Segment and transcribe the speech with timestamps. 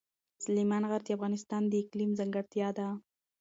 [0.43, 2.87] سلیمان غر د افغانستان د اقلیم ځانګړتیا ده.